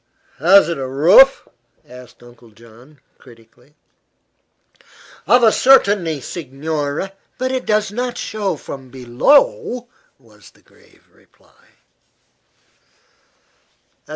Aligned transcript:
"Has 0.39 0.67
it 0.67 0.79
a 0.79 0.87
roof?" 0.87 1.47
asked 1.87 2.23
Uncle 2.23 2.49
John, 2.49 2.99
critically. 3.19 3.75
"Of 5.27 5.43
a 5.43 5.51
certainty, 5.51 6.19
signore! 6.21 7.11
But 7.37 7.51
it 7.51 7.67
does 7.67 7.91
not 7.91 8.17
show 8.17 8.55
from 8.55 8.89
below," 8.89 9.89
was 10.17 10.49
the 10.49 10.63
grave 10.63 11.07
reply. 11.13 11.67